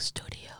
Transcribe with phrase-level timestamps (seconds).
[0.00, 0.50] Studio.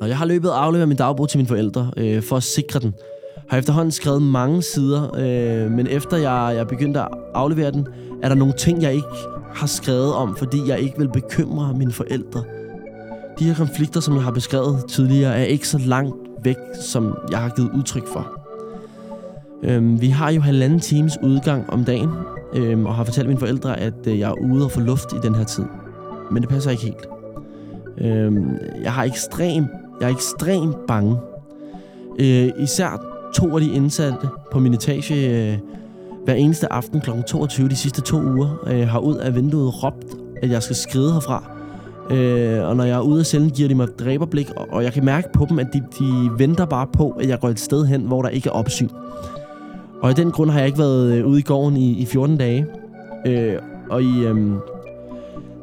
[0.00, 2.80] Når jeg har løbet og afleveret min dagbog til mine forældre øh, for at sikre
[2.80, 2.94] den,
[3.48, 7.88] har jeg efterhånden skrevet mange sider, øh, men efter jeg, jeg begyndte at aflevere den,
[8.22, 9.08] er der nogle ting, jeg ikke
[9.54, 12.44] har skrevet om, fordi jeg ikke vil bekymre mine forældre.
[13.38, 16.14] De her konflikter, som jeg har beskrevet tidligere, er ikke så langt
[16.44, 18.42] væk, som jeg har givet udtryk for.
[19.62, 22.10] Øhm, vi har jo halvanden times udgang om dagen,
[22.54, 25.16] øhm, og har fortalt mine forældre, at øh, jeg er ude og få luft i
[25.22, 25.64] den her tid.
[26.32, 27.06] Men det passer ikke helt.
[27.98, 28.32] Øh,
[28.82, 29.66] jeg har ekstrem,
[30.00, 31.16] jeg er ekstremt bange.
[32.18, 35.58] Øh, især to af de indsatte på min etage øh,
[36.24, 37.10] hver eneste aften kl.
[37.26, 41.12] 22 de sidste to uger øh, har ud af vinduet råbt, at jeg skal skride
[41.12, 41.50] herfra.
[42.10, 44.84] Øh, og når jeg er ude af cellen, giver de mig et dræberblik, og, og
[44.84, 47.60] jeg kan mærke på dem, at de, de venter bare på, at jeg går et
[47.60, 48.88] sted hen, hvor der ikke er opsyn.
[50.02, 52.36] Og i den grund har jeg ikke været øh, ude i gården i, i 14
[52.36, 52.66] dage.
[53.26, 53.54] Øh,
[53.90, 54.52] og i øh,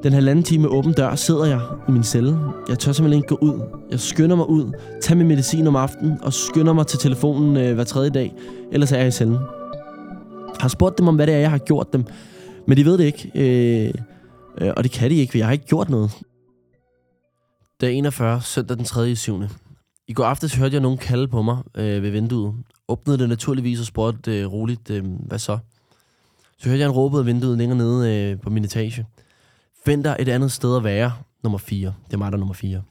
[0.03, 2.39] den halvanden time med åben dør sidder jeg i min celle.
[2.69, 3.61] Jeg tør simpelthen ikke gå ud.
[3.91, 7.73] Jeg skynder mig ud, tager min medicin om aftenen og skynder mig til telefonen øh,
[7.73, 8.33] hver tredje dag.
[8.71, 9.35] Ellers er jeg i cellen.
[9.35, 12.05] Jeg har spurgt dem om, hvad det er, jeg har gjort dem.
[12.67, 13.31] Men de ved det ikke.
[13.35, 13.93] Øh,
[14.57, 16.11] øh, og det kan de ikke, for jeg har ikke gjort noget.
[17.81, 19.15] Dag 41, søndag den 3.
[19.15, 19.41] 7.
[20.07, 22.53] I går aftes hørte jeg nogen kalde på mig øh, ved vinduet.
[22.87, 25.57] Åbnede det naturligvis og spurgte øh, roligt, øh, hvad så?
[26.57, 29.05] Så hørte jeg en råbe af vinduet længere nede øh, på min etage.
[29.89, 31.93] Find dig et andet sted at være, nummer 4.
[32.07, 32.71] Det er mig, der er nummer 4.
[32.71, 32.81] Jeg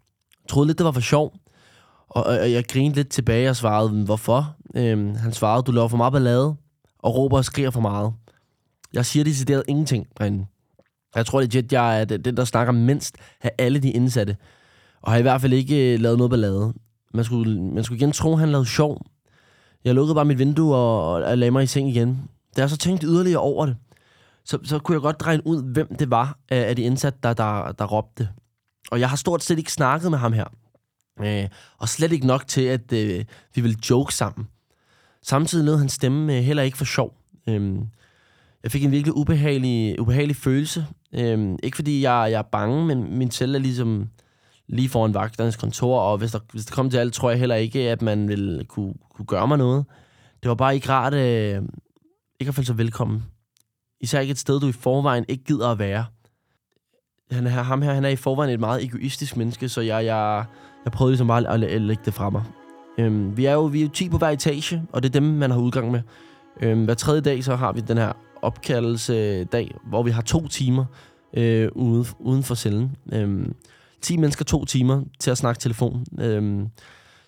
[0.48, 1.32] troede lidt, det var for sjov.
[2.08, 4.56] Og, og jeg grinede lidt tilbage og svarede, hvorfor?
[4.74, 6.56] Øhm, han svarede, du laver for meget ballade,
[6.98, 8.12] og råber og skriger for meget.
[8.92, 10.46] Jeg siger decideret ingenting derinde.
[11.14, 14.36] Jeg tror legit, jeg er den, der snakker mindst af alle de indsatte.
[15.02, 16.72] Og har i hvert fald ikke øh, lavet noget ballade.
[17.14, 19.06] Man skulle, man skulle igen tro, at han lavede sjov.
[19.84, 22.28] Jeg lukkede bare mit vindue og, og lagde mig i seng igen.
[22.56, 23.76] Da jeg så tænkte yderligere over det,
[24.48, 27.72] så, så kunne jeg godt dreje ud, hvem det var af de indsatte, der, der,
[27.72, 28.28] der råbte.
[28.90, 30.44] Og jeg har stort set ikke snakket med ham her.
[31.20, 34.48] Øh, og slet ikke nok til, at øh, vi ville joke sammen.
[35.22, 37.14] Samtidig lød hans stemme øh, heller ikke for sjov.
[37.48, 37.76] Øh,
[38.62, 40.86] jeg fik en virkelig ubehagelig, ubehagelig følelse.
[41.12, 44.08] Øh, ikke fordi jeg, jeg er bange, men min celle er ligesom
[44.68, 47.56] lige foran vagternes kontor, og hvis der, hvis der kom til alt, tror jeg heller
[47.56, 49.84] ikke, at man ville kunne, kunne gøre mig noget.
[50.42, 51.62] Det var bare ikke rart øh,
[52.40, 53.24] ikke at føle sig velkommen.
[54.00, 56.04] Især ikke et sted, du i forvejen ikke gider at være.
[57.30, 60.44] Han er, ham her, han er i forvejen et meget egoistisk menneske, så jeg, jeg,
[60.84, 62.44] jeg prøvede ligesom bare at, at lægge det fra mig.
[62.98, 65.22] Øhm, vi er jo vi er jo 10 på hver etage, og det er dem,
[65.22, 66.00] man har udgang med.
[66.62, 70.48] Øhm, hver tredje dag, så har vi den her opkaldelse dag, hvor vi har to
[70.48, 70.84] timer
[71.34, 72.96] øh, ude, uden for cellen.
[73.12, 73.54] Øhm,
[74.00, 76.06] 10 mennesker, to timer til at snakke telefon.
[76.20, 76.68] Øhm,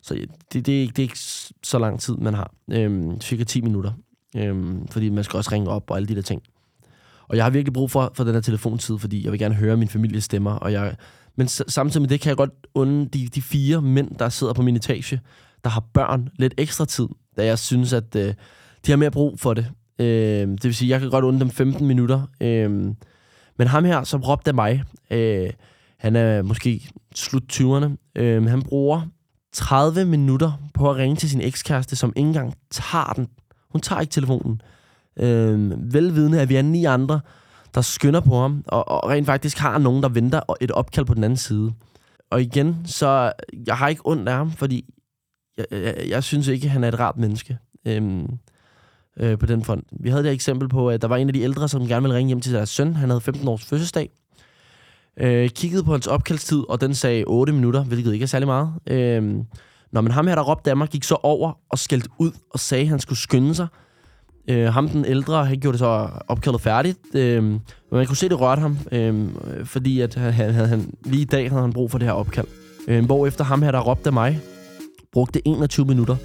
[0.03, 1.19] så det, det, det, er ikke, det er ikke
[1.63, 2.53] så lang tid, man har.
[2.73, 3.93] Øhm, cirka 10 minutter.
[4.37, 6.43] Øhm, fordi man skal også ringe op og alle de der ting.
[7.31, 9.77] Og jeg har virkelig brug for, for den her telefontid, fordi jeg vil gerne høre
[9.77, 10.51] min families stemmer.
[10.51, 10.97] Og jeg,
[11.37, 14.63] men samtidig med det kan jeg godt unde de, de fire mænd, der sidder på
[14.63, 15.21] min etage,
[15.65, 18.35] der har børn, lidt ekstra tid, da jeg synes, at øh,
[18.87, 19.67] de har mere brug for det.
[19.99, 20.07] Øh,
[20.49, 22.23] det vil sige, jeg kan godt unde dem 15 minutter.
[22.41, 22.71] Øh,
[23.59, 25.51] men ham her, som råbte af mig, øh,
[25.99, 29.01] han er måske slut 20'erne, øh, han bruger
[29.53, 33.29] 30 minutter på at ringe til sin ekskæreste, som ikke engang tager den.
[33.71, 34.61] Hun tager ikke telefonen.
[35.17, 37.21] Øh, velvidende, at vi er ni andre,
[37.75, 41.15] der skynder på ham, og, og rent faktisk har nogen, der venter et opkald på
[41.15, 41.73] den anden side.
[42.31, 43.33] Og igen, så
[43.67, 44.85] jeg har ikke ondt af ham, fordi
[45.57, 48.27] jeg, jeg, jeg synes ikke, at han er et rart menneske øhm,
[49.17, 49.85] øh, på den front.
[50.01, 52.17] Vi havde det eksempel på, at der var en af de ældre, som gerne ville
[52.17, 52.97] ringe hjem til deres søn.
[52.97, 54.11] Han havde 15 års fødselsdag.
[55.21, 58.73] Øh, kiggede på hans opkaldstid, og den sagde 8 minutter, hvilket ikke er særlig meget.
[58.87, 59.35] Øh,
[59.93, 62.61] når man ham her, der råbte af mig, gik så over og skældte ud og
[62.61, 63.67] sagde, at han skulle skynde sig.
[64.51, 66.99] Øh, ham, den ældre, han gjorde det så opkaldet færdigt.
[67.15, 67.61] Øh, men
[67.93, 69.29] man kunne se, det rørte ham, øh,
[69.65, 72.47] fordi at han, han, han, lige i dag havde han brug for det her opkald.
[72.89, 74.41] Øh, hvor efter ham her, der råbte af mig,
[75.13, 76.17] brugte 21 minutter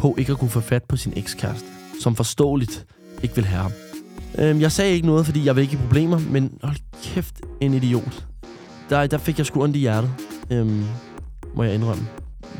[0.00, 1.66] på ikke at kunne få fat på sin ekskæreste,
[2.00, 2.86] som forståeligt
[3.22, 3.72] ikke vil have ham.
[4.38, 7.74] Øh, jeg sagde ikke noget, fordi jeg vil ikke i problemer, men hold kæft, en
[7.74, 8.26] idiot.
[8.90, 10.10] Der, der fik jeg sgu ondt i hjertet,
[10.50, 10.66] øh,
[11.54, 12.06] må jeg indrømme.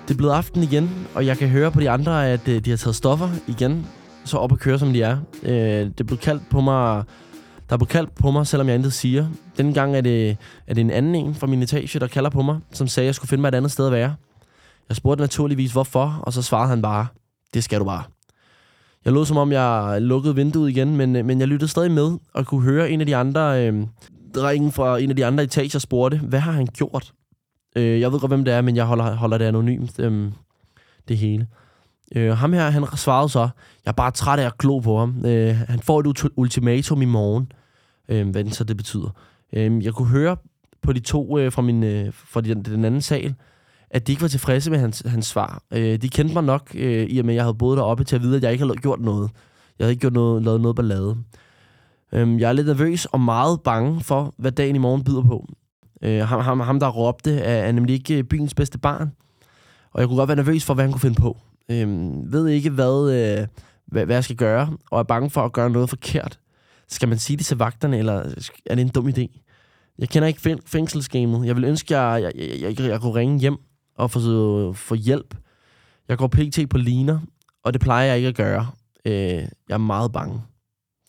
[0.09, 2.71] Det er blevet aften igen, og jeg kan høre på de andre, at øh, de
[2.71, 3.87] har taget stoffer igen
[4.25, 5.19] så op at køre, som de er.
[5.43, 7.05] Øh, det blev kaldt på mig...
[7.71, 9.27] Der blev kaldt på mig, selvom jeg intet siger.
[9.57, 10.37] Denne gang er det,
[10.67, 13.07] er det en anden en fra min etage, der kalder på mig, som sagde, at
[13.07, 14.15] jeg skulle finde mig et andet sted at være.
[14.89, 17.07] Jeg spurgte naturligvis, hvorfor, og så svarede han bare,
[17.55, 18.03] det skal du bare.
[19.05, 22.47] Jeg lå som om, jeg lukkede vinduet igen, men, men jeg lyttede stadig med, og
[22.47, 23.87] kunne høre en af de andre øh,
[24.35, 27.13] drenge fra en af de andre etager spurgte, hvad har han gjort?
[27.77, 30.33] Øh, jeg ved godt, hvem det er, men jeg holder, holder det anonymt, øh,
[31.09, 31.47] det hele.
[32.17, 33.41] Øh, ham her, han svarede så,
[33.85, 35.27] jeg er bare træt af at glo på ham.
[35.27, 37.53] Øh, han får et ultimatum i morgen,
[38.09, 39.11] øh, hvad det så det betyder.
[39.53, 40.37] Øh, jeg kunne høre
[40.83, 43.35] på de to øh, fra, min, øh, fra den, den anden sal,
[43.91, 45.63] at de ikke var tilfredse med hans, hans svar.
[45.71, 48.17] Øh, de kendte mig nok, øh, i og med, at jeg havde boet deroppe, til
[48.17, 49.31] at vide, at jeg ikke havde gjort noget.
[49.79, 51.17] Jeg havde ikke gjort noget, lavet noget ballade.
[52.13, 55.49] Øh, jeg er lidt nervøs og meget bange for, hvad dagen i morgen byder på.
[56.03, 59.13] Øh, ham, ham, ham, der råbte, er, er nemlig ikke øh, byens bedste barn.
[59.93, 61.39] Og jeg kunne godt være nervøs for, hvad han kunne finde på.
[61.71, 61.89] Øh,
[62.33, 63.47] ved ikke, hvad, øh,
[63.87, 66.41] hvad, hvad jeg skal gøre, og er bange for at gøre noget forkert.
[66.89, 68.13] Skal man sige det til vagterne, eller
[68.67, 69.41] er det en dum idé?
[69.99, 71.47] Jeg kender ikke fængselsgamet.
[71.47, 73.57] Jeg vil ønske, at jeg, jeg, jeg, jeg, jeg kunne ringe hjem
[73.97, 75.37] og få, få hjælp.
[76.09, 76.59] Jeg går pt.
[76.71, 77.19] på liner,
[77.65, 78.67] og det plejer jeg ikke at gøre.
[79.05, 79.15] Øh,
[79.69, 80.43] jeg er meget bange.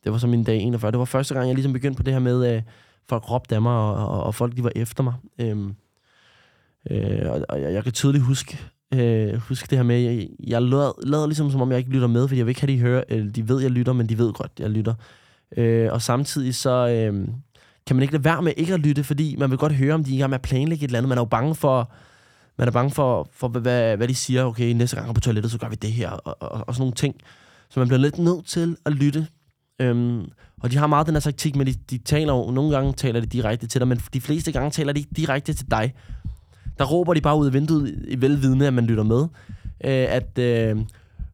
[0.04, 0.92] Det var så min dag 41.
[0.92, 2.62] Det var første gang, jeg ligesom begyndte på det her med, øh,
[3.10, 5.14] folk råbte af mig, og, og, og folk de var efter mig.
[5.40, 5.58] Øh,
[6.92, 8.58] øh, og, og jeg, jeg kan tydeligt huske,
[8.94, 12.08] øh, huske det her med, jeg, jeg lader, lader ligesom, som om jeg ikke lytter
[12.08, 14.18] med, fordi jeg vil ikke have, de hører, eller de ved, jeg lytter, men de
[14.18, 14.94] ved godt, jeg lytter.
[15.58, 17.28] Øh, og samtidig så øh,
[17.88, 20.04] kan man ikke lade være med ikke at lytte, fordi man vil godt høre, om
[20.04, 21.10] de er med at planlægge et eller andet.
[21.10, 21.92] Man er jo bange for,
[22.58, 24.44] man er bange for, for hvad, hvad de siger.
[24.44, 26.94] Okay, næste gang på toilettet, så gør vi det her, og, og, og sådan nogle
[26.94, 27.16] ting.
[27.70, 29.28] Så man bliver lidt nødt til at lytte.
[29.82, 30.26] Øhm,
[30.62, 33.20] og de har meget den her taktik, men de, de taler jo, nogle gange taler
[33.20, 35.94] de direkte til dig, men de fleste gange taler de direkte til dig.
[36.78, 39.22] Der råber de bare ud af vinduet i velvidende, at man lytter med,
[39.84, 40.78] øh, at øh,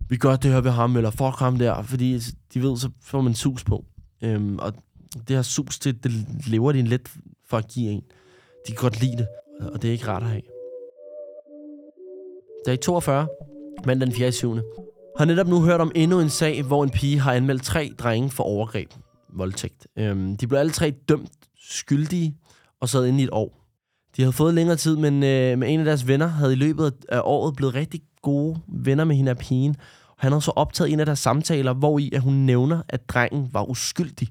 [0.10, 2.20] vi gør det her ved ham, eller fuck ham der, fordi
[2.54, 3.86] de ved, så får man sus på.
[4.24, 4.74] Øhm, og
[5.28, 6.12] det her sus til, det
[6.48, 7.12] lever de en lidt
[7.50, 8.02] for at give en.
[8.68, 9.28] De kan godt lide det,
[9.74, 10.42] og det er ikke rart at have.
[12.66, 13.28] Dag 42,
[13.86, 14.32] mandag den 4.
[14.32, 14.56] 7.
[15.18, 18.30] Har netop nu hørt om endnu en sag, hvor en pige har anmeldt tre drenge
[18.30, 18.90] for overgreb,
[19.34, 19.88] voldtægt.
[19.96, 22.36] Øhm, de blev alle tre dømt skyldige
[22.80, 23.61] og sad inde i et år.
[24.18, 26.94] De havde fået længere tid, men øh, med en af deres venner havde i løbet
[27.10, 29.76] af året blevet rigtig gode venner med hende af pigen.
[30.18, 33.50] Han havde så optaget en af deres samtaler, hvor i at hun nævner, at drengen
[33.54, 34.28] var uskyldig.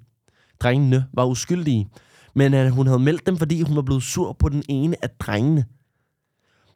[0.60, 1.88] Drengene var uskyldige.
[2.34, 5.10] Men at hun havde meldt dem, fordi hun var blevet sur på den ene af
[5.10, 5.64] drengene.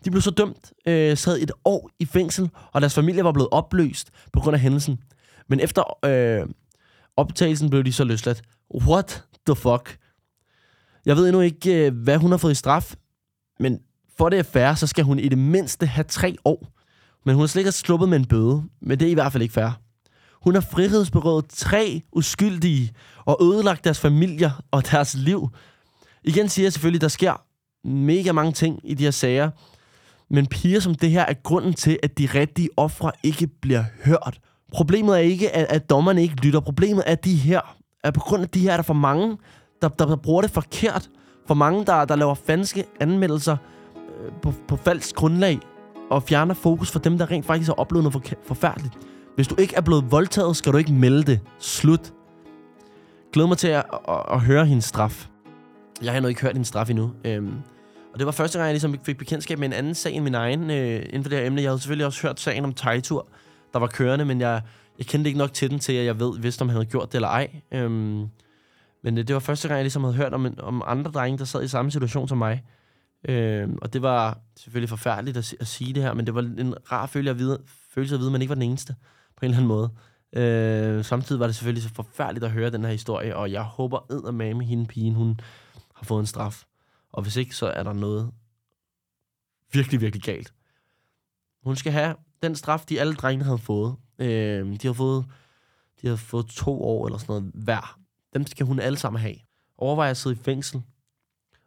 [0.04, 3.48] De blev så dømt, øh, sad et år i fængsel, og deres familie var blevet
[3.52, 4.98] opløst på grund af hændelsen.
[5.48, 6.48] Men efter øh,
[7.16, 8.42] optagelsen blev de så løsladt.
[8.74, 9.98] What the fuck?
[11.06, 12.94] Jeg ved endnu ikke, øh, hvad hun har fået i straf,
[13.60, 13.80] men
[14.18, 16.66] for det er fair, så skal hun i det mindste have tre år.
[17.24, 19.42] Men hun har slet ikke sluppet med en bøde, men det er i hvert fald
[19.42, 19.80] ikke fair.
[20.44, 22.92] Hun har frihedsberøvet tre uskyldige
[23.24, 25.48] og ødelagt deres familier og deres liv.
[26.24, 27.42] Igen siger jeg selvfølgelig, at der sker
[27.88, 29.50] mega mange ting i de her sager,
[30.30, 34.40] men piger som det her er grunden til, at de rigtige ofre ikke bliver hørt.
[34.72, 36.60] Problemet er ikke, at, at dommerne ikke lytter.
[36.60, 39.38] Problemet er, at de her, at på grund af de her er der for mange,
[39.82, 41.10] der, der, der bruger det forkert.
[41.46, 43.56] For mange, der, der laver falske anmeldelser
[43.96, 45.58] øh, på, på falsk grundlag
[46.10, 48.94] og fjerner fokus for dem, der rent faktisk har oplevet noget for, forfærdeligt.
[49.34, 51.40] Hvis du ikke er blevet voldtaget, skal du ikke melde det.
[51.58, 52.12] Slut.
[53.32, 55.28] Glæder mig til at, at, at høre hendes straf.
[56.02, 57.10] Jeg har endnu ikke hørt hendes straf endnu.
[57.24, 57.54] Øhm,
[58.12, 60.34] og det var første gang, jeg ligesom fik bekendtskab med en anden sag end min
[60.34, 61.62] egen øh, inden for det her emne.
[61.62, 63.26] Jeg havde selvfølgelig også hørt sagen om Tejtur,
[63.72, 64.62] der var kørende, men jeg,
[64.98, 67.08] jeg kendte ikke nok til den, til at jeg ved, vidste, om han havde gjort
[67.12, 67.48] det eller ej.
[67.72, 68.26] Øhm,
[69.04, 71.44] men det, det var første gang, jeg ligesom havde hørt om, om andre drenge, der
[71.44, 72.64] sad i samme situation som mig.
[73.28, 76.74] Øh, og det var selvfølgelig forfærdeligt at, at sige det her, men det var en
[76.92, 78.94] rar følelse at vide, følelse at vide, at man ikke var den eneste
[79.36, 79.90] på en eller anden måde.
[80.32, 84.30] Øh, samtidig var det selvfølgelig så forfærdeligt at høre den her historie, og jeg håber
[84.30, 85.40] med hende pigen, hun
[85.94, 86.64] har fået en straf.
[87.12, 88.30] Og hvis ikke, så er der noget
[89.72, 90.54] virkelig, virkelig galt.
[91.64, 93.96] Hun skal have den straf, de alle drengene havde fået.
[94.18, 95.24] Øh, de har fået
[96.02, 98.03] de har fået to år eller sådan noget hver.
[98.34, 99.34] Dem skal hun alle sammen have.
[99.78, 100.82] Overvej at sidde i fængsel.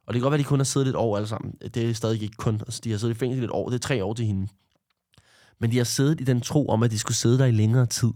[0.07, 1.53] Og det kan godt være, at de kun har siddet et år alle sammen.
[1.73, 2.55] Det er stadig ikke kun.
[2.55, 3.69] Altså, de har siddet i fængsel et år.
[3.69, 4.47] Det er tre år til hende.
[5.59, 7.85] Men de har siddet i den tro om, at de skulle sidde der i længere
[7.85, 8.11] tid.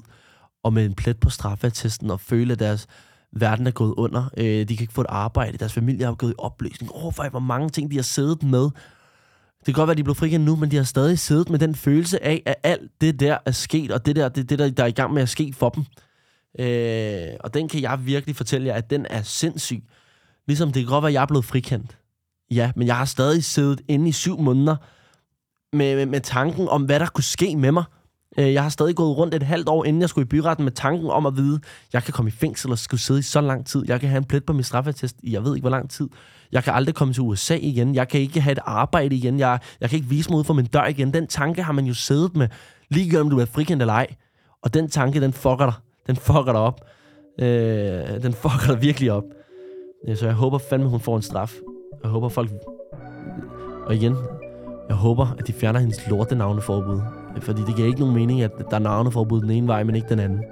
[0.63, 2.87] Og med en plet på straffeattesten og føle, at deres
[3.31, 4.29] verden er gået under.
[4.37, 5.57] Øh, de kan ikke få et arbejde.
[5.57, 6.91] Deres familie er gået i opløsning.
[6.91, 8.69] Overvej, hvor mange ting de har siddet med.
[9.65, 11.59] Det kan godt være, at de blev frikendt nu, men de har stadig siddet med
[11.59, 14.69] den følelse af, at alt det der er sket, og det der, det, det der,
[14.69, 15.85] der er i gang med at ske for dem.
[16.59, 19.83] Øh, og den kan jeg virkelig fortælle jer, at den er sindssyg.
[20.47, 21.97] Ligesom det kan godt være, at jeg er blevet frikendt.
[22.51, 24.75] Ja, men jeg har stadig siddet inde i syv måneder
[25.73, 27.83] med, med, med tanken om, hvad der kunne ske med mig.
[28.37, 30.71] Øh, jeg har stadig gået rundt et halvt år, inden jeg skulle i byretten, med
[30.71, 33.41] tanken om at vide, at jeg kan komme i fængsel og skulle sidde i så
[33.41, 33.83] lang tid.
[33.87, 36.09] Jeg kan have en plet på min straffetest i jeg ved ikke, hvor lang tid.
[36.51, 37.95] Jeg kan aldrig komme til USA igen.
[37.95, 39.39] Jeg kan ikke have et arbejde igen.
[39.39, 41.13] Jeg, jeg kan ikke vise mig ud for min dør igen.
[41.13, 42.47] Den tanke har man jo siddet med,
[42.89, 44.07] ligegyldigt om du er frikendt eller ej.
[44.63, 45.73] Og den tanke, den fucker dig.
[46.07, 46.81] Den fucker dig op.
[47.39, 49.23] Øh, den fucker dig virkelig op.
[50.07, 51.55] Øh, så jeg håber fandme, hun får en straf.
[52.03, 52.51] Jeg håber folk...
[53.85, 54.15] Og igen,
[54.87, 57.01] jeg håber, at de fjerner hendes lortenavneforbud.
[57.35, 59.95] Øh, fordi det giver ikke nogen mening, at der er navneforbud den ene vej, men
[59.95, 60.43] ikke den anden.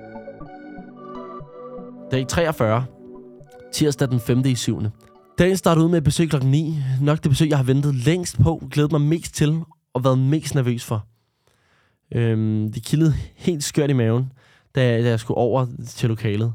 [2.12, 2.86] Dag 43.
[3.72, 4.42] Tirsdag den 5.
[4.46, 4.82] i 7.
[5.40, 6.76] Dagen startede ud med et besøg klokken 9.
[7.02, 9.62] Nok det besøg, jeg har ventet længst på, glædet mig mest til
[9.94, 11.06] og været mest nervøs for.
[12.16, 14.32] Øhm, det kildede helt skørt i maven,
[14.76, 16.54] da, da jeg skulle over til lokalet.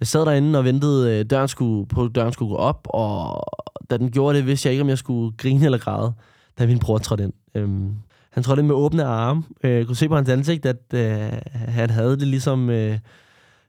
[0.00, 3.44] Jeg sad derinde og ventede, øh, døren skulle, på døren skulle gå op, og
[3.90, 6.12] da den gjorde det, vidste jeg ikke, om jeg skulle grine eller græde,
[6.58, 7.32] da min bror trådte ind.
[7.54, 7.94] Øhm,
[8.30, 9.42] han trådte ind med åbne arme.
[9.64, 12.98] Øh, jeg kunne se på hans ansigt, at øh, han havde det ligesom, øh,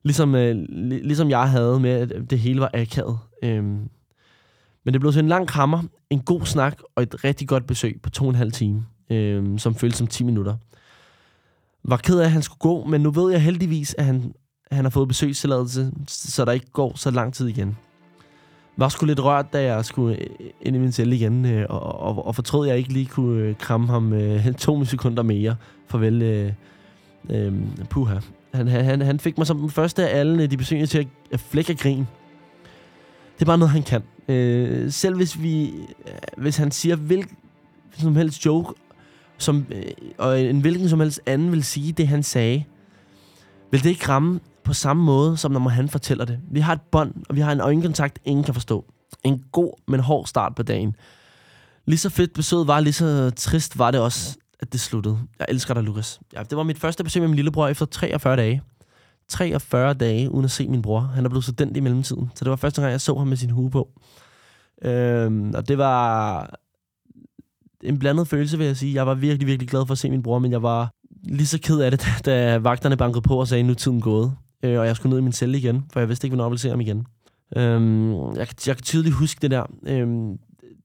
[0.03, 0.55] ligesom, øh,
[1.03, 3.17] ligesom jeg havde med, at det hele var akavet.
[3.43, 3.89] Øhm,
[4.85, 7.99] men det blev så en lang krammer, en god snak og et rigtig godt besøg
[8.03, 10.55] på to og en halv time, øh, som føltes som 10 minutter.
[11.87, 14.33] Var ked af, at han skulle gå, men nu ved jeg heldigvis, at han,
[14.71, 17.77] han har fået besøgstilladelse, så der ikke går så lang tid igen.
[18.77, 20.17] Var sgu lidt rørt, da jeg skulle
[20.61, 23.41] ind i min celle igen, øh, og, og, og fortrød, at jeg ikke lige kunne
[23.41, 25.55] øh, kramme ham øh, to sekunder mere.
[25.87, 26.53] Farvel, øh,
[27.29, 27.53] øh,
[27.89, 28.19] puha.
[28.53, 31.73] Han, han, han fik mig som den første af alle de besøgende til at flække
[31.73, 32.07] og grin.
[33.35, 34.03] Det er bare noget, han kan.
[34.27, 35.73] Øh, selv hvis vi,
[36.37, 37.37] hvis han siger hvilken
[37.91, 38.73] som helst joke,
[39.37, 39.83] som, øh,
[40.17, 42.63] og en hvilken som helst anden vil sige det, han sagde,
[43.71, 46.39] vil det ikke ramme på samme måde, som når han fortæller det.
[46.51, 48.85] Vi har et bånd, og vi har en øjenkontakt, ingen kan forstå.
[49.23, 50.95] En god, men hård start på dagen.
[51.85, 55.19] Lige så fedt besøget var, lige så trist var det også, at det sluttede.
[55.39, 56.19] Jeg elsker dig, Lukas.
[56.33, 58.61] Ja, det var mit første besøg med min lillebror efter 43 dage.
[59.29, 60.99] 43 dage uden at se min bror.
[60.99, 62.31] Han er blevet student i mellemtiden.
[62.35, 63.89] Så det var første gang, jeg så ham med sin hue på.
[64.81, 66.59] Øhm, og det var
[67.83, 68.93] en blandet følelse, vil jeg sige.
[68.93, 70.91] Jeg var virkelig, virkelig glad for at se min bror, men jeg var
[71.23, 74.33] lige så ked af det, da vagterne bankede på og sagde, nu er tiden gået.
[74.63, 76.51] Øh, og jeg skulle ned i min celle igen, for jeg vidste ikke, hvornår jeg
[76.51, 77.05] ville se ham igen.
[77.55, 79.63] Øhm, jeg, jeg kan tydeligt huske det der.
[79.87, 80.37] Øhm,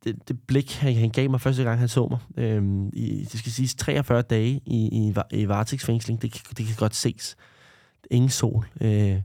[0.05, 2.19] det, det blik, han, han gav mig første gang, han så mig.
[2.45, 6.23] Øhm, i, det skal siges 43 dage i, i, i varetægtsfængsling.
[6.23, 7.37] Det, det kan godt ses.
[8.11, 8.67] Ingen sol.
[8.81, 9.17] Øh,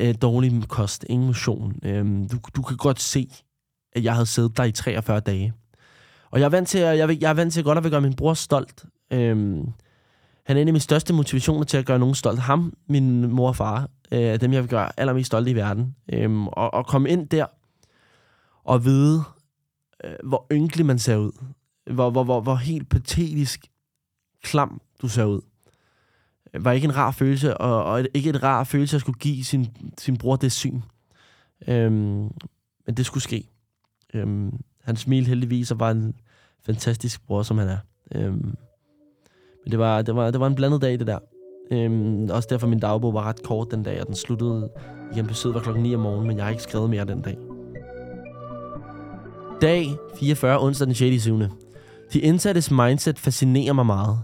[0.00, 1.04] øh, dårlig kost.
[1.08, 1.76] Ingen motion.
[1.82, 3.28] Øh, du, du kan godt se,
[3.92, 5.52] at jeg havde siddet der i 43 dage.
[6.30, 8.00] Og jeg er vant til, at, jeg, jeg er vant til godt at vil gøre
[8.00, 8.84] min bror stolt.
[9.10, 9.72] Øhm,
[10.44, 12.38] han er en af mine største motivationer til at gøre nogen stolt.
[12.38, 15.96] Ham, min mor og far, øh, dem jeg vil gøre allermest stolte i verden.
[16.12, 17.46] Øhm, og, og komme ind der
[18.64, 19.22] og vide,
[20.04, 21.32] øh, hvor ynkelig man ser ud.
[21.90, 23.66] Hvor, hvor, hvor, hvor helt patetisk
[24.42, 25.40] klam du ser ud.
[26.54, 29.66] Var ikke en rar følelse, og, og ikke et rar følelse at skulle give sin,
[29.98, 30.80] sin bror det syn.
[31.68, 32.30] Øhm,
[32.86, 33.48] men det skulle ske.
[34.14, 36.14] Øhm, han smilte heldigvis og var en
[36.66, 37.78] fantastisk bror, som han er.
[38.14, 38.56] Øhm,
[39.64, 41.18] men det var, det, var, det var en blandet dag, det der.
[41.70, 44.70] Øhm, også derfor min dagbog var ret kort den dag, og den sluttede
[45.12, 47.38] igen besøget var klokken 9 om morgenen, men jeg har ikke skrevet mere den dag.
[49.60, 51.22] Dag 44, onsdag den 6.
[51.22, 51.38] 7.
[52.12, 54.18] De indsattes mindset fascinerer mig meget.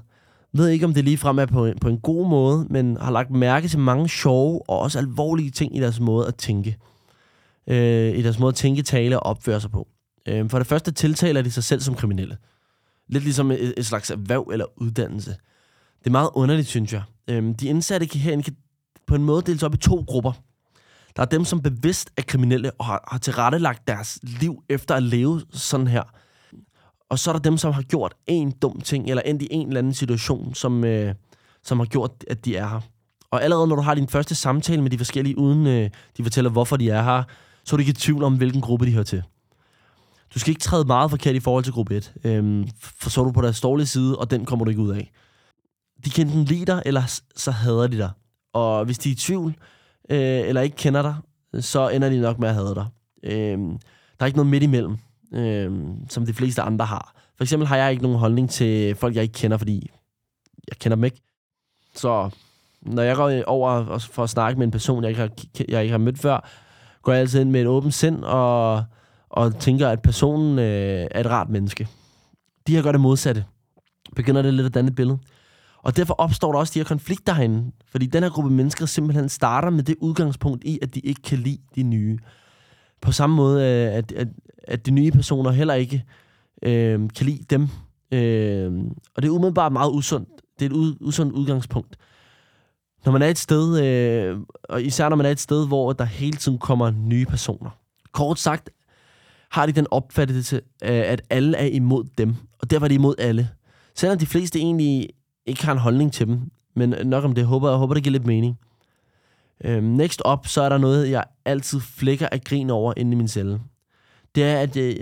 [0.52, 2.96] Jeg ved ikke, om det lige frem er på en, på en god måde, men
[2.96, 6.76] har lagt mærke til mange sjove og også alvorlige ting i deres måde at tænke
[7.66, 9.88] øh, i deres måde at tænke, tale og opføre sig på.
[10.28, 12.36] Øh, for det første tiltaler de sig selv som kriminelle.
[13.08, 15.30] Lidt ligesom et, et slags erhverv eller uddannelse.
[15.98, 17.02] Det er meget underligt, synes jeg.
[17.28, 18.56] Øh, de indsatte kan herinde kan
[19.06, 20.32] på en måde deles op i to grupper.
[21.16, 25.02] Der er dem, som bevidst er kriminelle og har, har tilrettelagt deres liv efter at
[25.02, 26.02] leve sådan her.
[27.08, 29.66] Og så er der dem, som har gjort en dum ting, eller endt i en
[29.66, 31.14] eller anden situation, som, øh,
[31.62, 32.80] som har gjort, at de er her.
[33.30, 36.50] Og allerede når du har din første samtale med de forskellige, uden øh, de fortæller,
[36.50, 37.22] hvorfor de er her,
[37.64, 39.22] så er du ikke i tvivl om, hvilken gruppe de hører til.
[40.34, 43.24] Du skal ikke træde meget forkert i forhold til gruppe 1, øhm, for så er
[43.24, 45.12] du på deres dårlige side, og den kommer du ikke ud af.
[46.04, 48.10] De kan enten lide dig, eller så hader de dig.
[48.52, 49.54] Og hvis de er i tvivl,
[50.10, 51.16] øh, eller ikke kender dig,
[51.62, 52.86] så ender de nok med at hade dig.
[53.22, 53.70] Øhm,
[54.18, 54.96] der er ikke noget midt imellem,
[55.34, 57.14] øhm, som de fleste andre har.
[57.36, 59.90] For eksempel har jeg ikke nogen holdning til folk, jeg ikke kender, fordi
[60.68, 61.20] jeg kender dem ikke.
[61.94, 62.30] Så
[62.82, 65.30] når jeg går over for at snakke med en person, jeg ikke har,
[65.68, 66.48] jeg ikke har mødt før,
[67.02, 68.84] går jeg altid ind med et åbent sind og,
[69.32, 71.88] og tænker, at personen øh, er et rart menneske.
[72.66, 73.44] De her gør det modsatte.
[74.16, 75.18] Begynder det lidt at danne et billede.
[75.82, 77.72] Og derfor opstår der også de her konflikter herinde.
[77.86, 81.38] Fordi den her gruppe mennesker simpelthen starter med det udgangspunkt i, at de ikke kan
[81.38, 82.18] lide de nye.
[83.00, 84.28] På samme måde, øh, at, at,
[84.68, 86.04] at de nye personer heller ikke
[86.62, 87.68] øh, kan lide dem.
[88.12, 88.72] Øh,
[89.16, 90.28] og det er umiddelbart meget usundt.
[90.58, 91.96] Det er et ud, usundt udgangspunkt
[93.04, 96.04] når man er et sted, øh, og især når man er et sted, hvor der
[96.04, 97.70] hele tiden kommer nye personer.
[98.12, 98.70] Kort sagt
[99.52, 103.14] har de den opfattelse, øh, at alle er imod dem, og derfor er de imod
[103.18, 103.48] alle.
[103.94, 105.08] Selvom de fleste egentlig
[105.46, 106.40] ikke har en holdning til dem,
[106.76, 108.58] men nok om det, håber, jeg håber, det giver lidt mening.
[109.64, 113.14] Øh, next up, så er der noget, jeg altid flækker af grin over inde i
[113.14, 113.60] min celle.
[114.34, 114.96] Det er, at, øh,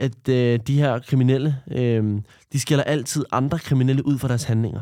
[0.00, 2.20] at øh, de her kriminelle, øh,
[2.52, 4.80] de skiller altid andre kriminelle ud for deres handlinger.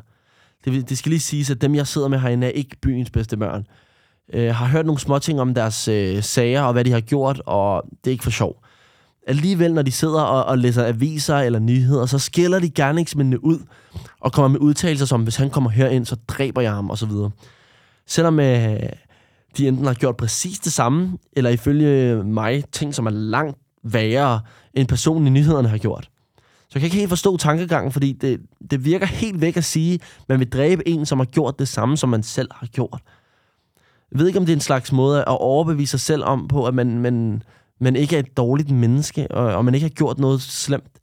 [0.64, 3.36] Det, det skal lige siges, at dem, jeg sidder med herinde, er ikke byens bedste
[3.36, 3.66] børn
[4.32, 7.42] øh, har hørt nogle små ting om deres øh, sager og hvad de har gjort,
[7.46, 8.56] og det er ikke for sjov.
[9.26, 13.58] Alligevel, når de sidder og, og læser aviser eller nyheder, så skiller de gerningsmændene ud
[14.20, 17.10] og kommer med udtalelser som, hvis han kommer herind, så dræber jeg ham, osv.
[18.06, 18.80] Selvom øh,
[19.56, 24.40] de enten har gjort præcis det samme, eller ifølge mig ting, som er langt værre,
[24.74, 26.08] end personen i nyhederne har gjort.
[26.68, 29.94] Så jeg kan ikke helt forstå tankegangen, fordi det, det virker helt væk at sige,
[29.94, 33.00] at man vil dræbe en, som har gjort det samme, som man selv har gjort.
[34.12, 36.66] Jeg ved ikke, om det er en slags måde at overbevise sig selv om på,
[36.66, 37.42] at man, man,
[37.80, 40.98] man ikke er et dårligt menneske, og, og man ikke har gjort noget slemt.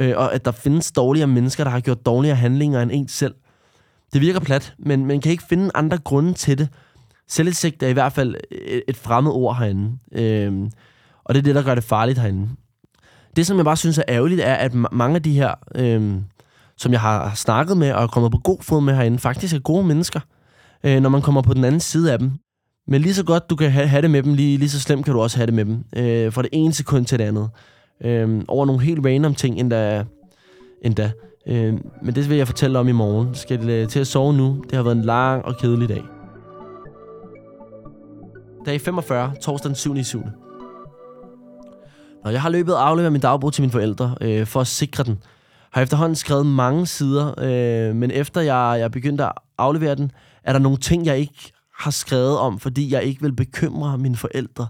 [0.00, 3.34] Øh, og at der findes dårligere mennesker, der har gjort dårligere handlinger end en selv.
[4.12, 6.68] Det virker plat, men man kan ikke finde andre grunde til det.
[7.28, 9.98] Selvindsigt er i hvert fald et, et fremmed ord herinde.
[10.12, 10.70] Øh,
[11.24, 12.48] og det er det, der gør det farligt herinde.
[13.36, 16.14] Det, som jeg bare synes er ærgerligt, er, at mange af de her, øh,
[16.76, 19.58] som jeg har snakket med og er kommet på god fod med herinde, faktisk er
[19.58, 20.20] gode mennesker,
[20.86, 22.30] øh, når man kommer på den anden side af dem.
[22.88, 25.04] Men lige så godt du kan ha- have det med dem, lige, lige så slemt
[25.04, 25.84] kan du også have det med dem.
[25.96, 27.48] Øh, fra det ene sekund til det andet.
[28.04, 30.04] Øh, over nogle helt random ting endda.
[30.82, 31.10] endda.
[31.48, 33.34] Øh, men det vil jeg fortælle om i morgen.
[33.34, 34.62] Skal det øh, til at sove nu?
[34.70, 36.02] Det har været en lang og kedelig dag.
[38.66, 40.04] Dag 45, torsdag den 7.
[40.04, 40.22] 7.
[42.24, 45.04] Når jeg har løbet og afleveret min dagbog til mine forældre, øh, for at sikre
[45.04, 45.18] den,
[45.72, 50.10] har jeg efterhånden skrevet mange sider, øh, men efter jeg, jeg begyndte at aflevere den,
[50.46, 54.16] er der nogle ting, jeg ikke har skrevet om, fordi jeg ikke vil bekymre mine
[54.16, 54.66] forældre.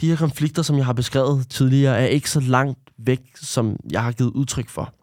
[0.00, 4.02] De her konflikter, som jeg har beskrevet tidligere, er ikke så langt væk, som jeg
[4.02, 4.94] har givet udtryk for.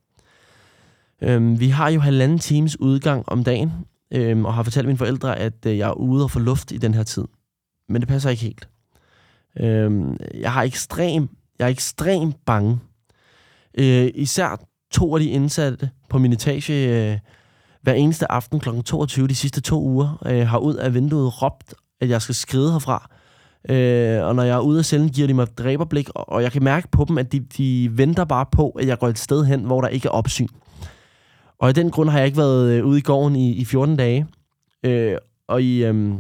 [1.22, 3.72] Øhm, vi har jo halvanden times udgang om dagen,
[4.14, 6.78] øhm, og har fortalt mine forældre, at øh, jeg er ude og få luft i
[6.78, 7.26] den her tid.
[7.90, 8.70] Men det passer ikke helt.
[9.60, 12.80] Øhm, jeg har ekstrem, jeg er ekstrem bange.
[13.78, 17.20] Øh, især to af de indsatte på min etage øh,
[17.82, 18.70] hver eneste aften kl.
[18.86, 22.72] 22 de sidste to uger øh, har ud af vinduet råbt, at jeg skal skride
[22.72, 23.10] herfra.
[23.70, 26.52] Øh, og når jeg er ude af cellen, giver de mig dræberblik, og, og jeg
[26.52, 29.46] kan mærke på dem, at de, de venter bare på, at jeg går et sted
[29.46, 30.48] hen, hvor der ikke er opsyn.
[31.60, 33.98] Og i den grund har jeg ikke været øh, ude i gården i, i 14
[33.98, 34.28] dage.
[34.84, 35.16] Øh,
[35.48, 36.14] og i øh,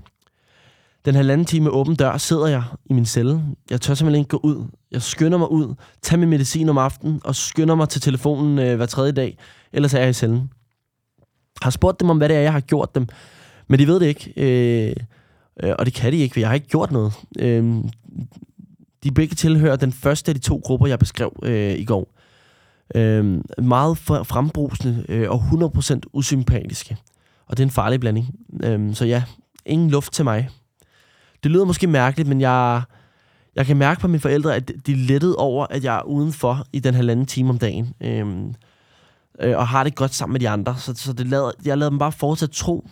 [1.05, 3.43] den halvanden time med åben dør sidder jeg i min celle.
[3.69, 4.65] Jeg tør simpelthen ikke gå ud.
[4.91, 8.75] Jeg skynder mig ud, tager min medicin om aftenen, og skynder mig til telefonen øh,
[8.75, 9.37] hver tredje dag.
[9.73, 10.49] Ellers er jeg i cellen
[11.61, 13.07] har spurgt dem om, hvad det er, jeg har gjort dem.
[13.67, 14.33] Men de ved det ikke.
[14.37, 14.95] Øh,
[15.63, 17.13] øh, og det kan de ikke, for jeg har ikke gjort noget.
[17.39, 17.75] Øh,
[19.03, 22.13] de begge tilhører den første af de to grupper, jeg beskrev øh, i går.
[22.95, 26.97] Øh, meget frembrusende øh, og 100% usympatiske.
[27.45, 28.35] Og det er en farlig blanding.
[28.63, 29.23] Øh, så ja,
[29.65, 30.49] ingen luft til mig.
[31.43, 32.81] Det lyder måske mærkeligt, men jeg,
[33.55, 36.65] jeg kan mærke på mine forældre, at de er lettet over, at jeg er udenfor
[36.73, 37.93] i den halvanden time om dagen.
[38.01, 38.53] Øh,
[39.41, 40.75] øh, og har det godt sammen med de andre.
[40.77, 42.87] Så, så det lader, jeg lader dem bare fortsat tro,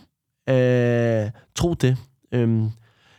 [0.48, 1.96] øh, tro det.
[2.34, 2.70] Øhm,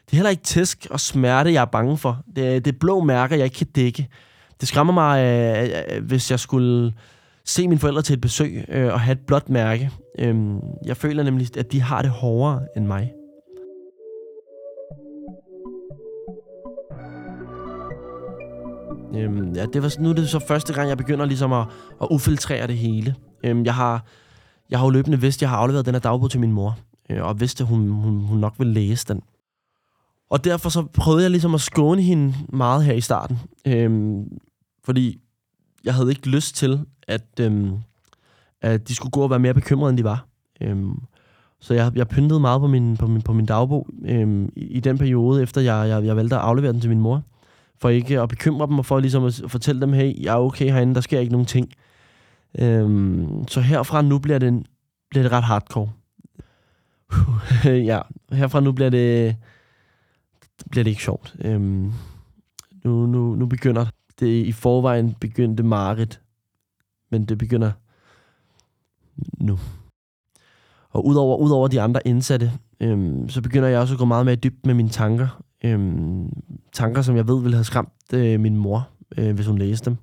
[0.06, 2.24] det er heller ikke tæsk og smerte, jeg er bange for.
[2.36, 4.08] Det, det er blå mærker, jeg ikke kan dække.
[4.60, 6.94] Det skræmmer mig, øh, øh, hvis jeg skulle
[7.46, 9.90] se mine forældre til et besøg øh, og have et blåt mærke.
[10.20, 13.12] Øhm, jeg føler nemlig, at de har det hårdere end mig.
[19.16, 21.68] Øhm, ja, det var, nu er det så første gang, jeg begynder ligesom at,
[22.02, 23.16] at ufiltrere det hele.
[23.44, 24.06] Øhm, jeg, har,
[24.70, 26.78] jeg har jo løbende vidst, at jeg har afleveret den her dagbog til min mor,
[27.10, 29.22] øh, og vidste, at hun, hun, hun nok ville læse den.
[30.30, 33.40] Og derfor så prøvede jeg ligesom at skåne hende meget her i starten.
[33.68, 34.40] Øhm,
[34.84, 35.22] fordi
[35.84, 37.78] jeg havde ikke lyst til, at, øhm,
[38.62, 40.26] at de skulle gå og være mere bekymrede, end de var.
[40.62, 41.00] Øhm,
[41.60, 44.80] så jeg, jeg pyntede meget på min, på min, på min dagbog øhm, i, i
[44.80, 47.24] den periode, efter jeg, jeg, jeg valgte at aflevere den til min mor
[47.82, 50.72] for ikke at bekymre dem, og for ligesom at fortælle dem, hey, jeg er okay
[50.72, 51.72] herinde, der sker ikke nogen ting.
[52.60, 54.66] Øhm, så herfra nu bliver det,
[55.10, 55.90] bliver det ret hardcore.
[57.90, 58.00] ja,
[58.32, 59.36] herfra nu bliver det,
[60.72, 61.36] bliver det ikke sjovt.
[61.40, 61.94] Øhm,
[62.84, 63.86] nu, nu, nu begynder
[64.20, 66.22] det i forvejen begyndte Marit,
[67.12, 67.72] men det begynder
[69.38, 69.60] nu.
[70.90, 74.36] Og udover, udover de andre indsatte, øhm, så begynder jeg også at gå meget mere
[74.36, 75.44] dybt med mine tanker.
[75.64, 76.30] Øhm,
[76.74, 79.98] tanker, som jeg ved ville have skræmt øh, min mor, øh, hvis hun læste dem.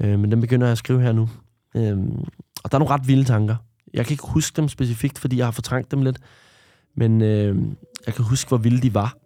[0.00, 1.28] Øh, men dem begynder jeg at skrive her nu.
[1.76, 2.24] Øhm,
[2.64, 3.56] og der er nogle ret vilde tanker.
[3.94, 6.18] Jeg kan ikke huske dem specifikt, fordi jeg har fortrængt dem lidt.
[6.94, 7.56] Men øh,
[8.06, 9.16] jeg kan huske, hvor vilde de var.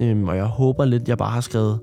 [0.00, 1.80] Øhm, og jeg håber lidt, jeg bare har skrevet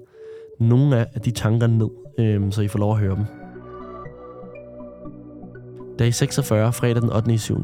[0.60, 3.26] nogle af de tanker ned, øh, så I får lov at høre dem.
[6.00, 7.38] Dag 46, fredag den 8.
[7.38, 7.56] 7.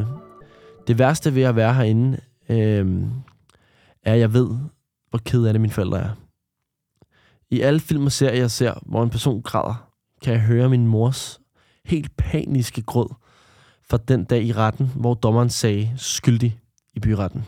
[0.88, 2.18] Det værste ved at være herinde,
[2.50, 3.04] øh,
[4.04, 4.50] er, at jeg ved,
[5.14, 6.10] hvor ked af det mine forældre er.
[7.50, 9.90] I alle film og serier, jeg ser, hvor en person græder,
[10.24, 11.40] kan jeg høre min mors
[11.86, 13.14] helt paniske gråd
[13.90, 16.60] fra den dag i retten, hvor dommeren sagde skyldig
[16.94, 17.46] i byretten.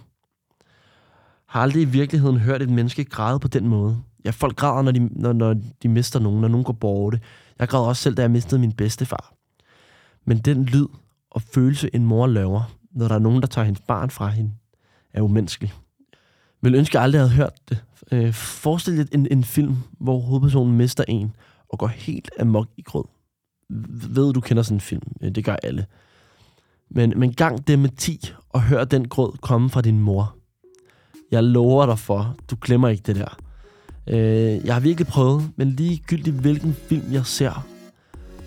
[1.47, 3.97] har aldrig i virkeligheden hørt et menneske græde på den måde.
[4.25, 7.19] Ja, folk græder, når de, når, når de mister nogen, når nogen går borte.
[7.59, 9.33] Jeg græd også selv, da jeg mistede min bedstefar.
[10.25, 10.87] Men den lyd
[11.31, 14.51] og følelse, en mor laver, når der er nogen, der tager hendes barn fra hende,
[15.13, 15.73] er umenneskelig.
[16.65, 17.83] Vil ønske, at jeg aldrig havde hørt det.
[18.11, 21.35] Øh, forestil dig en, en film, hvor hovedpersonen mister en
[21.69, 23.03] og går helt amok i grød.
[24.13, 25.01] Ved du kender sådan en film?
[25.21, 25.85] Øh, det gør alle.
[26.89, 30.35] Men, men gang det med 10 og hør den grød komme fra din mor.
[31.31, 33.37] Jeg lover dig for, du glemmer ikke det der.
[34.07, 37.67] Øh, jeg har virkelig prøvet, men ligegyldigt hvilken film jeg ser,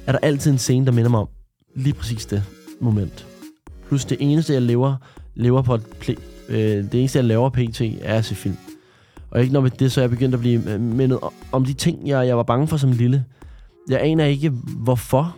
[0.06, 1.28] er der altid en scene, der minder mig om
[1.74, 2.44] lige præcis det
[2.80, 3.26] moment.
[3.88, 4.96] Plus det eneste, jeg lever,
[5.34, 8.56] lever på et pl- øh, det eneste, jeg laver pt, er at se film.
[9.30, 11.18] Og ikke når med det, så er jeg begyndt at blive øh, mindet
[11.52, 13.24] om de ting, jeg, jeg var bange for som lille.
[13.90, 15.36] Jeg aner ikke, hvorfor.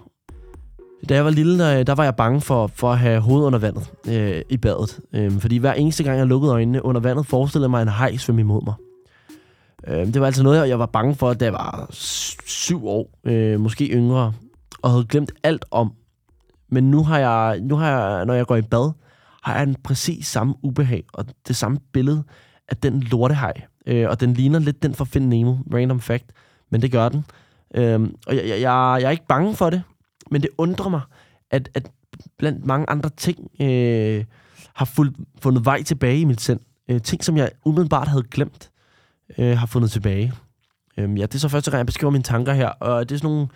[1.08, 3.58] Da jeg var lille, der, der var jeg bange for, for at have hovedet under
[3.58, 5.00] vandet øh, i badet.
[5.14, 8.40] Øh, fordi hver eneste gang, jeg lukkede øjnene under vandet, forestillede mig en hej svømme
[8.40, 8.74] imod mig.
[9.86, 11.86] Øh, det var altså noget, jeg var bange for, da jeg var
[12.46, 14.32] syv år, øh, måske yngre,
[14.82, 15.92] og havde glemt alt om.
[16.68, 18.92] Men nu har jeg, nu har jeg, når jeg går i bad,
[19.42, 22.24] har en præcis samme ubehag og det samme billede
[22.68, 23.52] af den lortehej.
[23.86, 26.32] Øh, og den ligner lidt den fra Find Nemo, random fact,
[26.70, 27.24] men det gør den.
[27.74, 29.82] Øh, og jeg, jeg, jeg, jeg er ikke bange for det,
[30.30, 31.00] men det undrer mig,
[31.50, 31.90] at, at
[32.38, 34.24] blandt mange andre ting øh,
[34.74, 36.60] har fuld, fundet vej tilbage i mit sind.
[36.88, 38.70] Øh, ting, som jeg umiddelbart havde glemt,
[39.38, 40.32] øh, har fundet tilbage.
[40.96, 43.18] Øh, ja, det er så første gang, jeg beskriver mine tanker her, og det er
[43.18, 43.48] sådan nogle...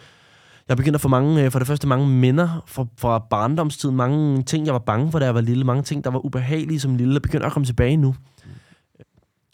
[0.68, 4.42] Jeg begynder at få mange, øh, for det første mange minder fra, fra barndomstiden, mange
[4.42, 6.96] ting, jeg var bange for, da jeg var lille, mange ting, der var ubehagelige som
[6.96, 8.14] lille, begynder at komme tilbage nu.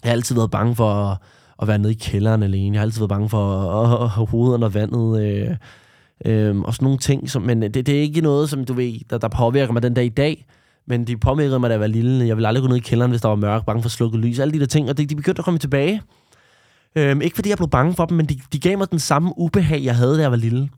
[0.03, 1.19] Jeg har altid været bange for at,
[1.63, 2.75] at være nede i kælderen alene.
[2.75, 5.23] Jeg har altid været bange for at, at have hovedet under vandet.
[5.23, 5.57] Øh,
[6.25, 7.31] øh, og sådan nogle ting.
[7.31, 9.95] Som, men det, det er ikke noget, som du ved, der, der påvirker mig den
[9.95, 10.47] dag i dag.
[10.87, 12.27] Men de påvirkede mig, da jeg var lille.
[12.27, 14.39] Jeg ville aldrig gå ned i kælderen, hvis der var mørk, bange for slukket lys.
[14.39, 16.03] Alle de der ting, og det, de begyndte at komme tilbage.
[16.97, 19.33] Øhm, ikke fordi jeg blev bange for dem, men de, de gav mig den samme
[19.37, 20.69] ubehag, jeg havde, da jeg var lille.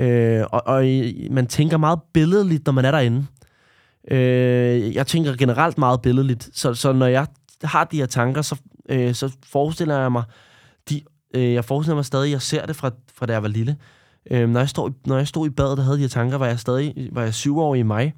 [0.00, 0.84] Øh, og, og
[1.30, 3.26] man tænker meget billedligt, når man er derinde.
[4.10, 6.50] Øh, jeg tænker generelt meget billedligt.
[6.52, 7.26] Så, så når jeg
[7.62, 8.56] har de her tanker, så,
[8.88, 10.24] øh, så forestiller jeg mig,
[10.88, 11.02] de,
[11.34, 13.76] øh, jeg forestiller mig stadig, jeg ser det fra, fra da jeg var lille.
[14.30, 16.46] Øh, når, jeg stod, når jeg stod i badet, der havde de her tanker, var
[16.46, 18.14] jeg stadig var jeg syv år i mig,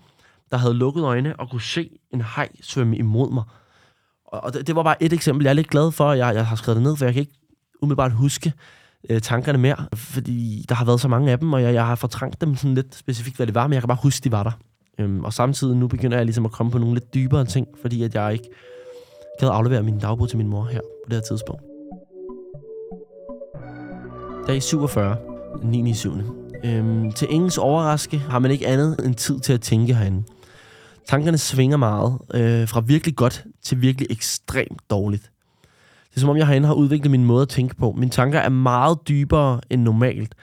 [0.50, 3.44] der havde lukket øjne og kunne se en hej svømme imod mig.
[4.26, 5.44] Og, og det, det var bare et eksempel.
[5.44, 7.20] Jeg er lidt glad for, at jeg, jeg har skrevet det ned, for jeg kan
[7.20, 7.38] ikke
[7.82, 8.52] umiddelbart huske
[9.10, 11.94] øh, tankerne mere, fordi der har været så mange af dem, og jeg, jeg har
[11.94, 14.42] fortrængt dem sådan lidt specifikt, hvad det var, men jeg kan bare huske, de var
[14.42, 14.50] der.
[14.98, 18.02] Øhm, og samtidig nu begynder jeg ligesom at komme på nogle lidt dybere ting, fordi
[18.02, 18.48] at jeg ikke
[19.40, 21.62] gad aflevere min dagbog til min mor her på det her tidspunkt.
[24.46, 25.16] Dag 47,
[25.62, 25.94] 9.
[25.94, 26.12] 7.
[26.64, 30.24] Øhm, til ingens overraske har man ikke andet end tid til at tænke herinde.
[31.08, 35.30] Tankerne svinger meget, øh, fra virkelig godt til virkelig ekstremt dårligt.
[36.16, 37.92] Det er som om, jeg herinde har udviklet min måde at tænke på.
[37.98, 40.34] Mine tanker er meget dybere end normalt.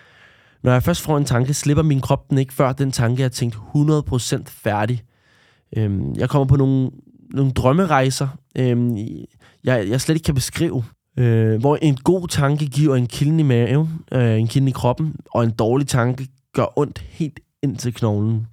[0.64, 3.30] Når jeg først får en tanke, slipper min krop den ikke, før den tanke er
[3.30, 5.04] tænkt 100% færdig.
[5.78, 6.90] Øhm, jeg kommer på nogle,
[7.34, 8.98] nogle drømmerejser, øhm,
[9.64, 10.84] jeg, jeg slet ikke kan beskrive.
[11.20, 15.16] Øh, hvor en god tanke giver en kilden i maven, øh, en kilden i kroppen,
[15.32, 18.48] og en dårlig tanke gør ondt helt ind til knoglen.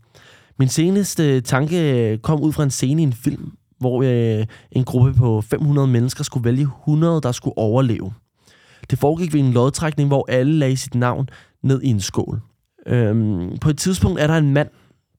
[0.59, 5.15] Min seneste tanke kom ud fra en scene i en film, hvor øh, en gruppe
[5.15, 8.13] på 500 mennesker skulle vælge 100, der skulle overleve.
[8.91, 11.29] Det foregik ved en lodtrækning, hvor alle lagde sit navn
[11.63, 12.41] ned i en skål.
[12.87, 14.69] Øhm, på et tidspunkt er der en mand,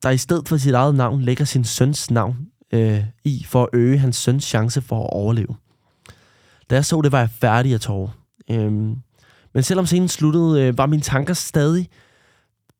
[0.03, 2.37] der i stedet for sit eget navn lægger sin søns navn
[2.73, 5.55] øh, i, for at øge hans søns chance for at overleve.
[6.69, 8.09] Da jeg så det, var jeg færdig af tårer.
[8.51, 8.95] Øhm,
[9.53, 11.89] men selvom scenen sluttede, øh, var mine tanker stadig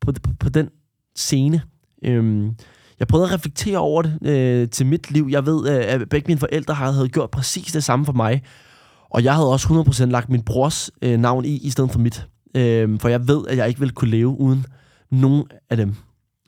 [0.01, 0.69] på, på, på den
[1.15, 1.61] scene.
[2.03, 2.55] Øhm,
[3.01, 5.27] jeg prøvede at reflektere over det øh, til mit liv.
[5.31, 8.43] Jeg ved, øh, at begge mine forældre havde gjort præcis det samme for mig.
[9.09, 9.67] Og jeg havde også
[10.03, 12.27] 100% lagt min brors øh, navn i, i stedet for mit.
[12.55, 14.65] Øh, for jeg ved, at jeg ikke ville kunne leve uden
[15.09, 15.95] nogen af dem.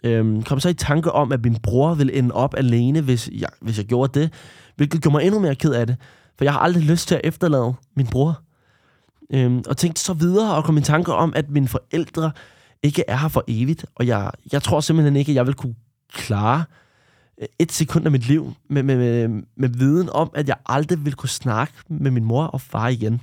[0.04, 3.50] Øh, kom så i tanke om, at min bror ville ende op alene, hvis jeg,
[3.62, 4.34] hvis jeg gjorde det.
[4.76, 5.96] Hvilket gjorde mig endnu mere ked af det.
[6.38, 8.42] For jeg har aldrig lyst til at efterlade min bror.
[9.34, 12.32] Øh, og tænkte så videre og kom i tanke om, at mine forældre
[12.84, 13.86] ikke er her for evigt.
[13.96, 15.76] Og jeg, jeg tror simpelthen ikke, at jeg vil kunne
[16.14, 16.64] klare
[17.42, 21.06] øh, et sekund af mit liv med, med, med, med viden om, at jeg aldrig
[21.06, 23.22] vil kunne snakke med min mor og far igen.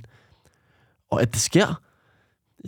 [1.11, 1.81] Og at det sker.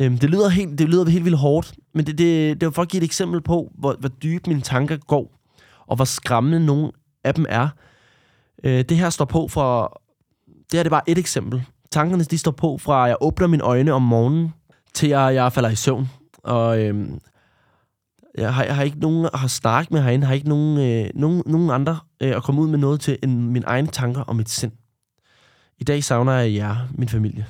[0.01, 2.81] Øhm, det, lyder helt, det lyder helt vildt hårdt, men det, det, det var for
[2.81, 5.39] at give et eksempel på, hvor, hvor dybt mine tanker går,
[5.87, 6.91] og hvor skræmmende nogle
[7.23, 7.69] af dem er.
[8.63, 9.99] Øh, det her står på fra...
[10.47, 11.63] Det her det er bare et eksempel.
[11.91, 14.53] Tankerne de står på fra, jeg åbner mine øjne om morgenen,
[14.93, 16.09] til jeg, jeg falder i søvn.
[16.43, 17.19] Og øhm,
[18.37, 21.43] jeg har, jeg har ikke nogen at snakke med herinde, har ikke nogen, øh, nogen,
[21.45, 24.49] nogen andre øh, at komme ud med noget til end mine egne tanker og mit
[24.49, 24.71] sind.
[25.79, 27.45] I dag savner jeg jer, min familie.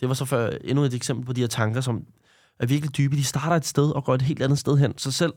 [0.00, 2.04] Det var så før endnu et eksempel på de her tanker, som
[2.60, 3.16] er virkelig dybe.
[3.16, 4.98] De starter et sted og går et helt andet sted hen.
[4.98, 5.32] Så selv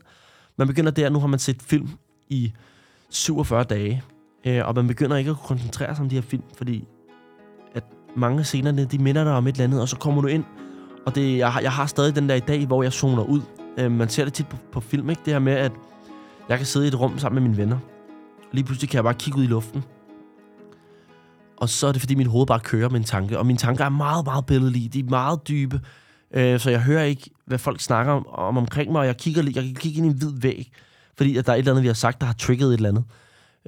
[0.58, 1.88] man begynder der, nu har man set film
[2.28, 2.52] i
[3.10, 4.02] 47 dage,
[4.46, 6.88] øh, og man begynder ikke at koncentrere sig om de her film, fordi
[7.74, 7.84] at
[8.16, 10.44] mange af scenerne, de minder dig om et eller andet, og så kommer du ind,
[11.06, 13.40] og det, jeg, har, jeg har stadig den der i dag, hvor jeg zoner ud.
[13.78, 15.22] Øh, man ser det tit på, på film, ikke?
[15.24, 15.72] Det her med, at
[16.48, 17.78] jeg kan sidde i et rum sammen med mine venner.
[18.52, 19.84] Lige pludselig kan jeg bare kigge ud i luften.
[21.56, 23.38] Og så er det, fordi mit hoved bare kører med en tanke.
[23.38, 24.88] Og mine tanker er meget, meget billedlige.
[24.88, 25.80] De er meget dybe.
[26.34, 29.00] Øh, så jeg hører ikke, hvad folk snakker om, om omkring mig.
[29.00, 30.72] Og jeg kigger, jeg kan kigge ind i en hvid væg.
[31.16, 32.88] Fordi at der er et eller andet, vi har sagt, der har trigget et eller
[32.88, 33.04] andet.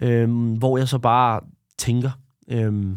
[0.02, 1.40] Øh, hvor jeg så bare
[1.78, 2.10] tænker.
[2.48, 2.96] Øh,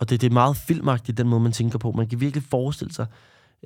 [0.00, 1.92] og det, det er meget filmagtigt, den måde, man tænker på.
[1.92, 3.06] Man kan virkelig forestille sig.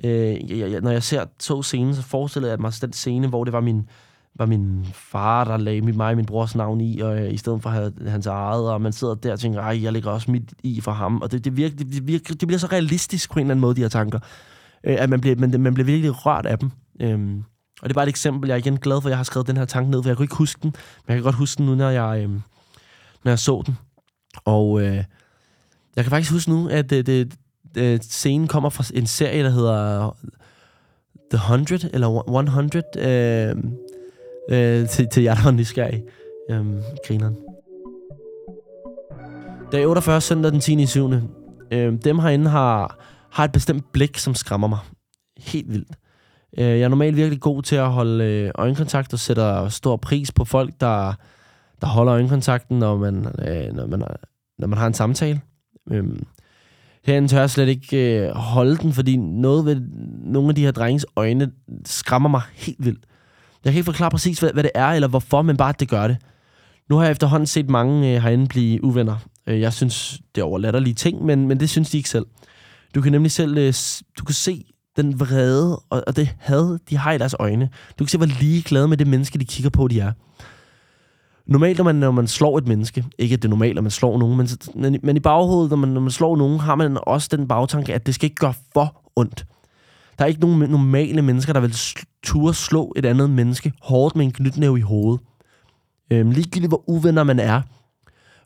[0.03, 3.43] Øh, jeg, jeg, når jeg ser to scener, så forestiller jeg mig den scene, hvor
[3.43, 3.89] det var min
[4.35, 7.61] var min far, der lagde mig og min brors navn i, og øh, i stedet
[7.61, 10.31] for at have hans eget, og man sidder der og tænker, ej, jeg lægger også
[10.31, 11.21] mit i for ham.
[11.21, 13.75] Og det, det, virker, det, virker, det bliver så realistisk på en eller anden måde,
[13.75, 14.19] de her tanker,
[14.83, 16.71] øh, at man bliver, man, man bliver virkelig rørt af dem.
[17.01, 17.43] Øh,
[17.81, 18.47] og det er bare et eksempel.
[18.47, 20.17] Jeg er igen glad for, at jeg har skrevet den her tanke ned, for jeg
[20.17, 20.75] kunne ikke huske den,
[21.07, 22.29] men jeg kan godt huske den nu, når jeg, øh,
[23.23, 23.77] når jeg så den.
[24.45, 25.03] Og øh,
[25.95, 27.33] jeg kan faktisk huske nu, at øh, det, det,
[27.77, 30.11] øh, scenen kommer fra en serie, der hedder
[31.31, 33.55] The 100, eller 100, øh,
[34.49, 36.03] øh, til, til jer, der var nysgerrige.
[36.49, 36.65] Øh,
[37.07, 37.37] grineren.
[39.71, 40.81] Dag 48, søndag den 10.
[40.81, 41.11] i 7.
[41.71, 42.99] Øh, dem herinde har,
[43.31, 44.79] har et bestemt blik, som skræmmer mig.
[45.37, 45.91] Helt vildt.
[46.57, 50.31] Øh, jeg er normalt virkelig god til at holde øh, øjenkontakt og sætter stor pris
[50.31, 51.13] på folk, der,
[51.81, 53.15] der holder øjenkontakten, når man,
[53.47, 54.03] øh, når man,
[54.59, 55.41] når man har en samtale.
[55.91, 56.03] Øh,
[57.03, 59.81] herinde tør jeg slet ikke øh, holde den, fordi noget ved
[60.23, 61.51] nogle af de her drenges øjne
[61.85, 63.05] skræmmer mig helt vildt.
[63.65, 65.89] Jeg kan ikke forklare præcis, hvad, hvad det er, eller hvorfor, men bare, at det
[65.89, 66.17] gør det.
[66.89, 69.15] Nu har jeg efterhånden set mange øh, herinde blive uvenner.
[69.47, 72.25] Øh, jeg synes, det er overlatterlige ting, men, men det synes de ikke selv.
[72.95, 73.73] Du kan nemlig selv øh,
[74.19, 74.65] du kan se
[74.97, 77.69] den vrede og, og det had, de har i deres øjne.
[77.99, 80.11] Du kan se, hvor ligeglade med det menneske, de kigger på, de er.
[81.45, 83.91] Normalt, når man, når man slår et menneske, ikke at det er normalt, at man
[83.91, 86.97] slår nogen, men, men, men i baghovedet, når man, når man slår nogen, har man
[87.01, 89.45] også den bagtanke, at det skal ikke gøre for ondt.
[90.17, 91.75] Der er ikke nogen normale mennesker, der vil
[92.23, 95.21] turde slå et andet menneske hårdt med en knytnæve i hovedet.
[96.11, 97.61] Øhm, ligegyldigt hvor uvenner man er,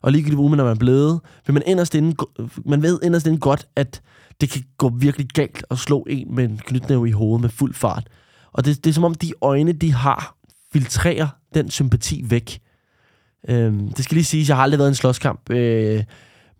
[0.02, 2.16] og ligegyldigt hvor uvenner man er blevet, vil man inderst inde,
[2.64, 4.02] man ved inderst inde godt, at
[4.40, 7.74] det kan gå virkelig galt at slå en med en knytnæve i hovedet med fuld
[7.74, 8.08] fart.
[8.52, 10.36] Og det, det er som om de øjne, de har,
[10.72, 12.60] filtrerer den sympati væk.
[13.48, 16.04] Øhm, det skal lige siges, jeg har aldrig været i en slåskamp, øh,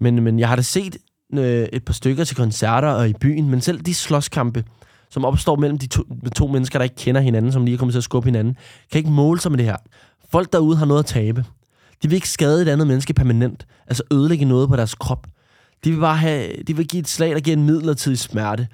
[0.00, 0.96] men, men jeg har da set
[1.34, 4.64] øh, et par stykker til koncerter og i byen, men selv de slåskampe,
[5.10, 6.02] som opstår mellem de to,
[6.34, 8.56] to mennesker, der ikke kender hinanden, som lige er kommet til at skubbe hinanden,
[8.92, 9.76] kan ikke måle sig med det her.
[10.30, 11.44] Folk derude har noget at tabe.
[12.02, 15.26] De vil ikke skade et andet menneske permanent, altså ødelægge noget på deres krop.
[15.84, 18.68] De vil bare have, de vil give et slag, der giver en midlertidig smerte.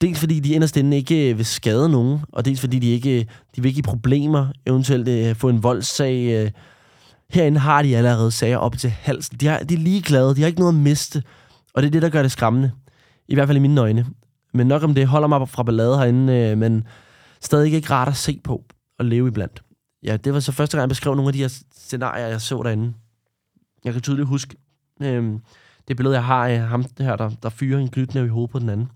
[0.00, 3.20] Dels fordi de inderst inde ikke øh, vil skade nogen, og dels fordi de ikke
[3.20, 3.24] øh,
[3.56, 6.44] de vil ikke give problemer, eventuelt øh, få en voldssag.
[6.44, 6.50] øh,
[7.30, 9.38] herinde har de allerede sager op til halsen.
[9.38, 11.22] De, har, de er ligeglade, de har ikke noget at miste,
[11.74, 12.72] og det er det, der gør det skræmmende.
[13.28, 14.06] I hvert fald i mine øjne.
[14.54, 16.84] Men nok om det holder mig fra ballade herinde, øh, men
[17.40, 18.64] stadig ikke rart at se på
[18.98, 19.62] og leve iblandt.
[20.02, 22.62] Ja, det var så første gang, jeg beskrev nogle af de her scenarier, jeg så
[22.62, 22.94] derinde.
[23.84, 24.56] Jeg kan tydeligt huske
[25.02, 25.34] øh,
[25.88, 28.58] det billede, jeg har af ham her, der, der fyrer en knytnæve i hovedet på
[28.58, 28.88] den anden.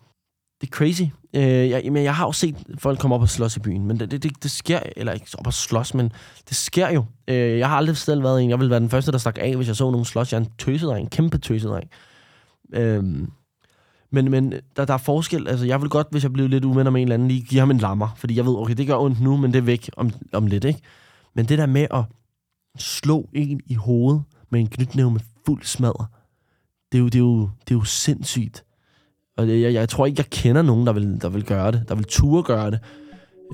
[0.60, 1.02] Det er crazy.
[1.38, 4.00] Øh, jeg, men jeg har jo set folk komme op og slås i byen, men
[4.00, 6.12] det, det, det, det sker, eller ikke op og slås, men
[6.48, 7.04] det sker jo.
[7.28, 9.56] Øh, jeg har aldrig selv været en, jeg vil være den første, der stak af,
[9.56, 10.32] hvis jeg så nogen slås.
[10.32, 11.90] Jeg er en tøsedreng, en kæmpe tøsedreng.
[12.72, 13.04] Øh,
[14.10, 15.48] men, men der, der er forskel.
[15.48, 17.58] Altså, jeg vil godt, hvis jeg blev lidt uvenner med en eller anden, lige give
[17.58, 18.08] ham en lammer.
[18.16, 20.64] Fordi jeg ved, okay, det gør ondt nu, men det er væk om, om lidt,
[20.64, 20.80] ikke?
[21.34, 22.04] Men det der med at
[22.78, 26.06] slå en i hovedet med en knytnæve med fuld smadre,
[26.92, 28.64] det er jo, det er jo, det er jo sindssygt.
[29.38, 31.82] Og jeg, jeg, jeg tror ikke, jeg kender nogen, der vil, der vil gøre det.
[31.88, 32.78] Der vil ture gøre det.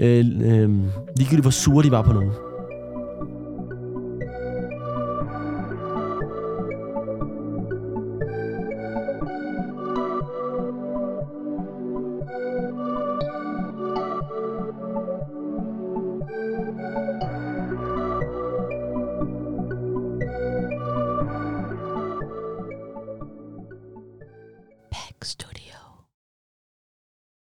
[0.00, 0.70] Øh, øh,
[1.16, 2.32] ligegyldigt hvor sure de var på nogen.